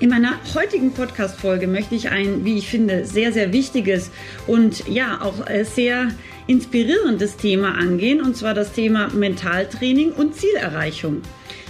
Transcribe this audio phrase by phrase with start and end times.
[0.00, 4.10] In meiner heutigen Podcast-Folge möchte ich ein, wie ich finde, sehr, sehr wichtiges
[4.46, 6.08] und ja auch äh, sehr
[6.46, 11.20] inspirierendes Thema angehen, und zwar das Thema Mentaltraining und Zielerreichung.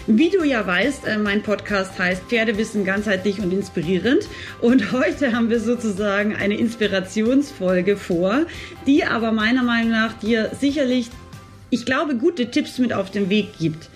[0.06, 4.29] Wie du ja weißt, äh, mein Podcast heißt Pferdewissen ganzheitlich und inspirierend.
[4.61, 8.47] Und heute haben wir sozusagen eine Inspirationsfolge vor,
[8.87, 11.11] die aber meiner Meinung nach dir sicherlich,
[11.70, 13.89] ich glaube, gute Tipps mit auf den Weg gibt.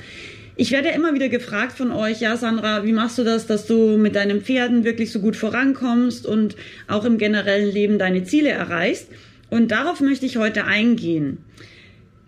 [0.56, 3.98] Ich werde immer wieder gefragt von euch, ja Sandra, wie machst du das, dass du
[3.98, 6.54] mit deinen Pferden wirklich so gut vorankommst und
[6.87, 9.09] auch im generellen Leben deine Ziele erreichst?
[9.51, 11.38] Und darauf möchte ich heute eingehen.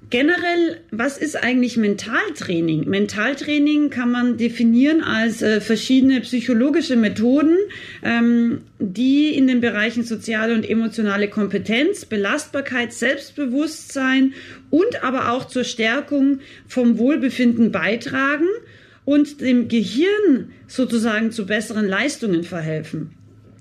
[0.08, 2.88] Generell, was ist eigentlich Mentaltraining?
[2.88, 7.56] Mentaltraining kann man definieren als äh, verschiedene psychologische Methoden,
[8.04, 14.34] ähm, die in den Bereichen soziale und emotionale Kompetenz, Belastbarkeit, Selbstbewusstsein
[14.70, 18.46] und aber auch zur Stärkung vom Wohlbefinden beitragen
[19.04, 23.15] und dem Gehirn sozusagen zu besseren Leistungen verhelfen.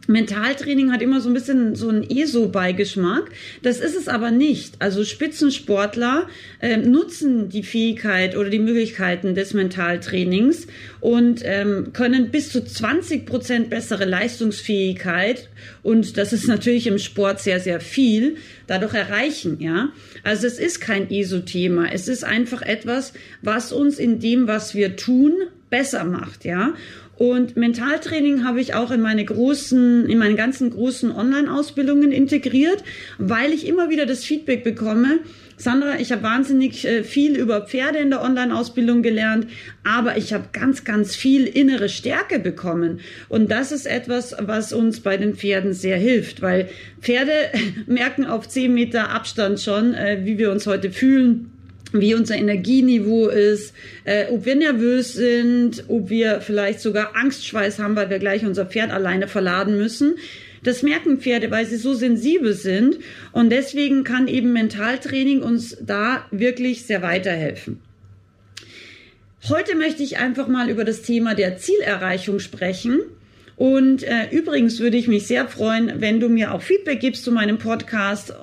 [0.08, 3.32] Mentaltraining hat immer so ein bisschen so einen ESO-Beigeschmack.
[3.62, 4.76] Das ist es aber nicht.
[4.80, 6.28] Also Spitzensportler
[6.62, 10.68] äh, nutzen die Fähigkeit oder die Möglichkeiten des Mentaltrainings
[11.02, 15.50] und ähm, können bis zu 20 Prozent bessere Leistungsfähigkeit
[15.84, 19.58] und das ist natürlich im Sport sehr, sehr viel, dadurch erreichen.
[19.60, 19.90] Ja,
[20.24, 21.92] Also es ist kein ESO-Thema.
[21.92, 25.34] Es ist einfach etwas, was uns in dem, was wir tun,
[25.70, 26.46] besser macht.
[26.46, 26.74] Ja.
[27.18, 32.84] Und Mentaltraining habe ich auch in meine großen, in meine ganzen großen Online-Ausbildungen integriert,
[33.18, 35.20] weil ich immer wieder das Feedback bekomme,
[35.58, 39.48] Sandra, ich habe wahnsinnig äh, viel über Pferde in der Online-Ausbildung gelernt,
[39.86, 43.00] aber ich habe ganz, ganz viel innere Stärke bekommen.
[43.30, 46.68] Und das ist etwas, was uns bei den Pferden sehr hilft, weil
[47.00, 47.32] Pferde
[47.88, 51.55] merken auf zehn Meter Abstand schon, äh, wie wir uns heute fühlen
[52.02, 53.74] wie unser Energieniveau ist,
[54.04, 58.66] äh, ob wir nervös sind, ob wir vielleicht sogar Angstschweiß haben, weil wir gleich unser
[58.66, 60.16] Pferd alleine verladen müssen.
[60.64, 62.98] Das merken Pferde, weil sie so sensibel sind.
[63.32, 67.80] Und deswegen kann eben Mentaltraining uns da wirklich sehr weiterhelfen.
[69.48, 73.00] Heute möchte ich einfach mal über das Thema der Zielerreichung sprechen.
[73.56, 77.32] Und äh, übrigens würde ich mich sehr freuen, wenn du mir auch Feedback gibst zu
[77.32, 78.34] meinem Podcast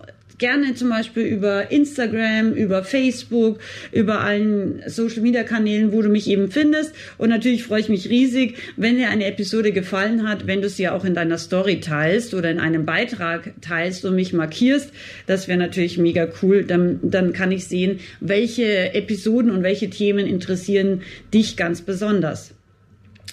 [0.43, 3.61] gerne zum Beispiel über Instagram, über Facebook,
[3.93, 6.93] über allen Social Media Kanälen, wo du mich eben findest.
[7.17, 10.89] Und natürlich freue ich mich riesig, wenn dir eine Episode gefallen hat, wenn du sie
[10.89, 14.91] auch in deiner Story teilst oder in einem Beitrag teilst und mich markierst.
[15.29, 16.65] Das wäre natürlich mega cool.
[16.65, 21.03] Dann, dann kann ich sehen, welche Episoden und welche Themen interessieren
[21.33, 22.53] dich ganz besonders.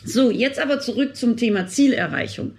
[0.06, 2.52] So, jetzt aber zurück zum Thema Zielerreichung.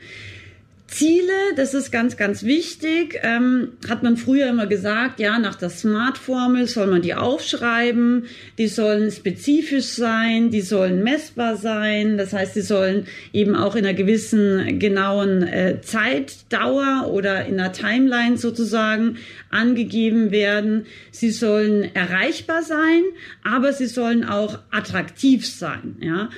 [0.90, 3.20] Ziele, das ist ganz, ganz wichtig.
[3.22, 8.26] Ähm, hat man früher immer gesagt, ja, nach der Smart-Formel soll man die aufschreiben.
[8.58, 12.18] Die sollen spezifisch sein, die sollen messbar sein.
[12.18, 17.72] Das heißt, die sollen eben auch in einer gewissen genauen äh, Zeitdauer oder in einer
[17.72, 19.16] Timeline sozusagen
[19.48, 20.86] angegeben werden.
[21.12, 23.02] Sie sollen erreichbar sein,
[23.44, 26.30] aber sie sollen auch attraktiv sein, ja.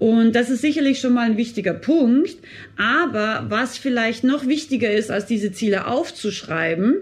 [0.00, 2.36] Und das ist sicherlich schon mal ein wichtiger Punkt.
[2.78, 6.96] Aber was vielleicht noch wichtiger ist, als diese Ziele aufzuschreiben,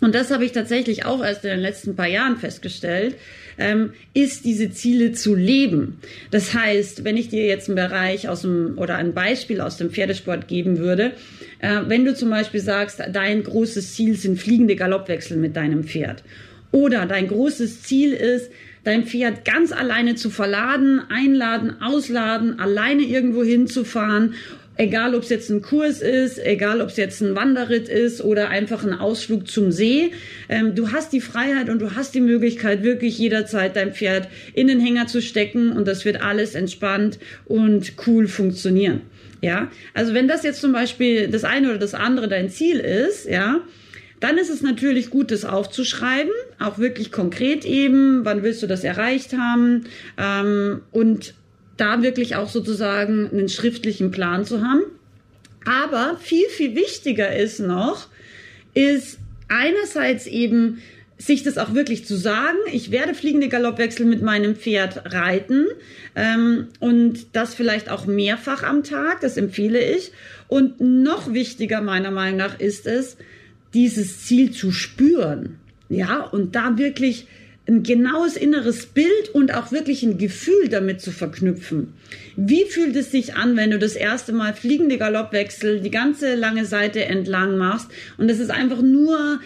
[0.00, 3.16] und das habe ich tatsächlich auch erst in den letzten paar Jahren festgestellt,
[3.58, 5.98] ähm, ist diese Ziele zu leben.
[6.30, 9.90] Das heißt, wenn ich dir jetzt einen Bereich aus dem oder ein Beispiel aus dem
[9.90, 11.12] Pferdesport geben würde,
[11.58, 16.24] äh, wenn du zum Beispiel sagst, dein großes Ziel sind fliegende Galoppwechsel mit deinem Pferd
[16.72, 18.50] oder dein großes Ziel ist,
[18.84, 24.34] dein Pferd ganz alleine zu verladen, einladen, ausladen, alleine irgendwo hinzufahren
[24.80, 28.48] egal ob es jetzt ein Kurs ist, egal ob es jetzt ein Wanderritt ist oder
[28.48, 30.12] einfach ein Ausflug zum See.
[30.48, 34.68] Ähm, du hast die Freiheit und du hast die Möglichkeit, wirklich jederzeit dein Pferd in
[34.68, 39.02] den Hänger zu stecken und das wird alles entspannt und cool funktionieren.
[39.42, 43.28] Ja, also wenn das jetzt zum Beispiel das eine oder das andere dein Ziel ist,
[43.28, 43.60] ja,
[44.20, 48.84] dann ist es natürlich gut, das aufzuschreiben, auch wirklich konkret eben, wann willst du das
[48.84, 49.86] erreicht haben
[50.18, 51.34] ähm, und
[51.78, 54.82] da wirklich auch sozusagen einen schriftlichen Plan zu haben.
[55.64, 58.08] Aber viel, viel wichtiger ist noch,
[58.74, 59.18] ist
[59.48, 60.82] einerseits eben
[61.16, 65.66] sich das auch wirklich zu sagen, ich werde fliegende Galoppwechsel mit meinem Pferd reiten
[66.14, 70.12] ähm, und das vielleicht auch mehrfach am Tag, das empfehle ich.
[70.48, 73.18] Und noch wichtiger meiner Meinung nach ist es,
[73.74, 75.56] dieses Ziel zu spüren.
[75.88, 77.26] Ja, und da wirklich
[77.66, 81.92] ein genaues inneres Bild und auch wirklich ein Gefühl damit zu verknüpfen.
[82.36, 86.64] Wie fühlt es sich an, wenn du das erste Mal fliegende Galoppwechsel die ganze lange
[86.64, 87.88] Seite entlang machst
[88.18, 89.40] und es ist einfach nur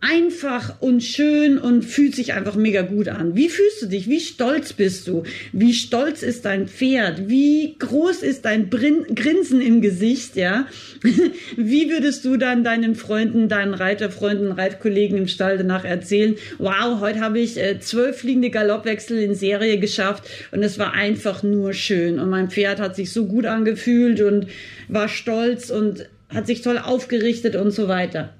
[0.00, 3.34] einfach und schön und fühlt sich einfach mega gut an.
[3.34, 4.08] Wie fühlst du dich?
[4.08, 5.24] Wie stolz bist du?
[5.52, 7.28] Wie stolz ist dein Pferd?
[7.28, 10.66] Wie groß ist dein Brin Grinsen im Gesicht, ja?
[11.56, 16.36] Wie würdest du dann deinen Freunden, deinen Reiterfreunden, Reitkollegen im Stall danach erzählen?
[16.58, 21.42] Wow, heute habe ich äh, zwölf fliegende Galoppwechsel in Serie geschafft und es war einfach
[21.42, 24.46] nur schön und mein Pferd hat sich so gut angefühlt und
[24.86, 28.34] war stolz und hat sich toll aufgerichtet und so weiter.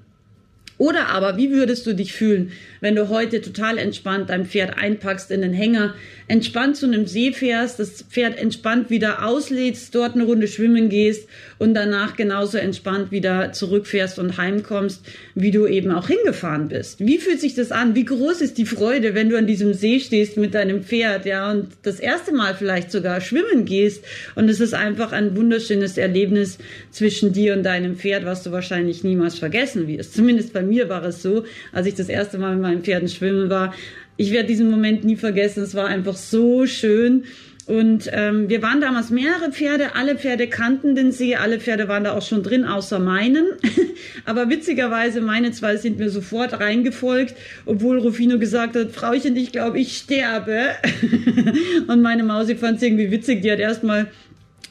[0.79, 5.29] Oder aber, wie würdest du dich fühlen, wenn du heute total entspannt dein Pferd einpackst
[5.29, 5.93] in den Hänger,
[6.29, 11.27] entspannt zu einem See fährst, das Pferd entspannt wieder auslädst, dort eine Runde schwimmen gehst
[11.57, 15.05] und danach genauso entspannt wieder zurückfährst und heimkommst,
[15.35, 17.05] wie du eben auch hingefahren bist.
[17.05, 17.93] Wie fühlt sich das an?
[17.95, 21.51] Wie groß ist die Freude, wenn du an diesem See stehst mit deinem Pferd, ja,
[21.51, 24.05] und das erste Mal vielleicht sogar schwimmen gehst
[24.35, 26.57] und es ist einfach ein wunderschönes Erlebnis
[26.91, 30.13] zwischen dir und deinem Pferd, was du wahrscheinlich niemals vergessen wirst.
[30.13, 31.43] Zumindest bei mir war es so,
[31.73, 33.73] als ich das erste Mal mit meinen Pferden schwimmen war.
[34.17, 35.63] Ich werde diesen Moment nie vergessen.
[35.63, 37.23] Es war einfach so schön.
[37.69, 42.03] Und ähm, wir waren damals mehrere Pferde, alle Pferde kannten den See, alle Pferde waren
[42.03, 43.45] da auch schon drin, außer meinen.
[44.25, 47.35] Aber witzigerweise, meine zwei sind mir sofort reingefolgt,
[47.67, 50.69] obwohl Rufino gesagt hat, Frauchen, ich glaube, ich sterbe.
[51.87, 54.07] Und meine Mausi fand es irgendwie witzig, die hat erstmal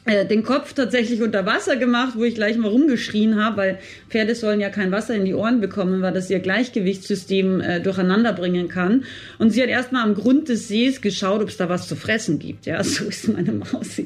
[0.05, 4.59] den Kopf tatsächlich unter Wasser gemacht, wo ich gleich mal rumgeschrien habe, weil Pferde sollen
[4.59, 9.03] ja kein Wasser in die Ohren bekommen, weil das ihr Gleichgewichtssystem äh, durcheinander bringen kann.
[9.37, 12.39] Und sie hat erstmal am Grund des Sees geschaut, ob es da was zu fressen
[12.39, 12.65] gibt.
[12.65, 14.01] Ja, so ist meine Maus.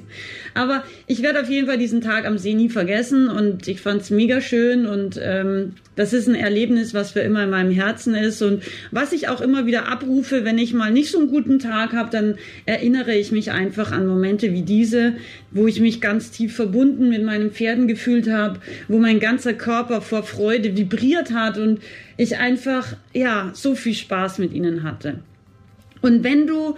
[0.53, 4.01] Aber ich werde auf jeden Fall diesen Tag am See nie vergessen und ich fand
[4.01, 8.15] es mega schön und ähm, das ist ein Erlebnis, was für immer in meinem Herzen
[8.15, 11.59] ist und was ich auch immer wieder abrufe, wenn ich mal nicht so einen guten
[11.59, 12.35] Tag habe, dann
[12.65, 15.13] erinnere ich mich einfach an Momente wie diese,
[15.51, 20.02] wo ich mich ganz tief verbunden mit meinen Pferden gefühlt habe, wo mein ganzer Körper
[20.02, 21.80] vor Freude vibriert hat und
[22.18, 25.20] ich einfach ja so viel Spaß mit ihnen hatte.
[26.02, 26.75] Und wenn du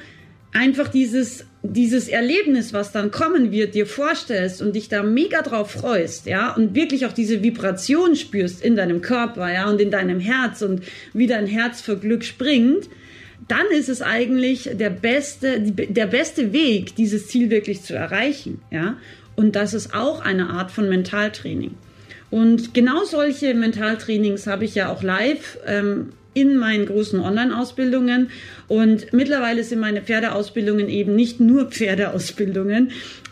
[0.54, 5.72] einfach dieses dieses Erlebnis, was dann kommen wird, dir vorstellst und dich da mega drauf
[5.72, 10.20] freust, ja, und wirklich auch diese Vibration spürst in deinem Körper, ja, und in deinem
[10.20, 10.84] Herz und
[11.14, 12.90] wie dein Herz für Glück springt,
[13.48, 18.98] dann ist es eigentlich der beste, der beste Weg, dieses Ziel wirklich zu erreichen, ja.
[19.36, 21.76] Und das ist auch eine Art von Mentaltraining.
[22.32, 28.30] Und genau solche Mentaltrainings habe ich ja auch live ähm, in meinen großen Online-Ausbildungen.
[28.68, 32.92] Und mittlerweile sind meine Pferdeausbildungen eben nicht nur Pferdeausbildungen,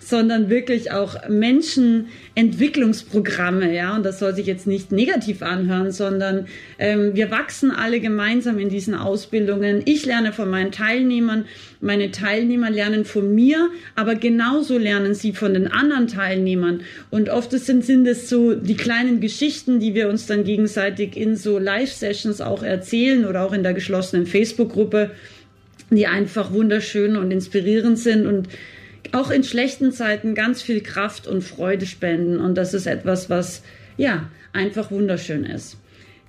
[0.10, 3.96] sondern wirklich auch Menschenentwicklungsprogramme, ja.
[3.96, 6.48] Und das soll sich jetzt nicht negativ anhören, sondern
[6.80, 9.82] ähm, wir wachsen alle gemeinsam in diesen Ausbildungen.
[9.86, 11.46] Ich lerne von meinen Teilnehmern,
[11.82, 16.82] meine Teilnehmer lernen von mir, aber genauso lernen sie von den anderen Teilnehmern.
[17.10, 21.36] Und oft sind, sind es so die kleinen Geschichten, die wir uns dann gegenseitig in
[21.36, 25.12] so Live-Sessions auch erzählen oder auch in der geschlossenen Facebook-Gruppe,
[25.90, 28.48] die einfach wunderschön und inspirierend sind und
[29.14, 32.40] auch in schlechten Zeiten ganz viel Kraft und Freude spenden.
[32.40, 33.64] Und das ist etwas, was
[33.98, 35.78] ja einfach wunderschön ist.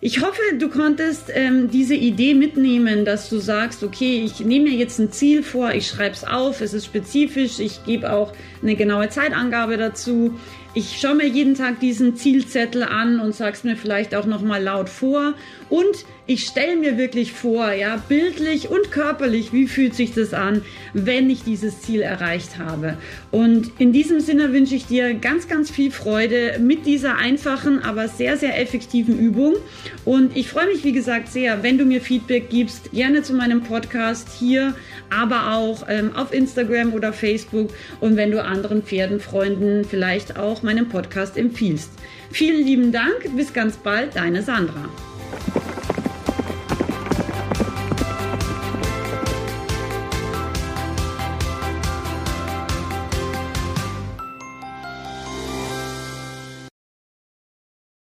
[0.00, 4.76] Ich hoffe, du konntest ähm, diese Idee mitnehmen, dass du sagst, okay, ich nehme mir
[4.76, 8.76] jetzt ein Ziel vor, ich schreibe es auf, es ist spezifisch, ich gebe auch eine
[8.76, 10.38] genaue Zeitangabe dazu.
[10.74, 14.62] Ich schaue mir jeden Tag diesen Zielzettel an und sage es mir vielleicht auch nochmal
[14.62, 15.32] laut vor.
[15.74, 20.62] Und ich stelle mir wirklich vor, ja, bildlich und körperlich, wie fühlt sich das an,
[20.92, 22.96] wenn ich dieses Ziel erreicht habe.
[23.32, 28.06] Und in diesem Sinne wünsche ich dir ganz, ganz viel Freude mit dieser einfachen, aber
[28.06, 29.56] sehr, sehr effektiven Übung.
[30.04, 33.64] Und ich freue mich, wie gesagt, sehr, wenn du mir Feedback gibst, gerne zu meinem
[33.64, 34.76] Podcast hier,
[35.10, 40.88] aber auch ähm, auf Instagram oder Facebook und wenn du anderen Pferdenfreunden vielleicht auch meinen
[40.88, 41.90] Podcast empfiehlst.
[42.30, 44.88] Vielen lieben Dank, bis ganz bald, deine Sandra.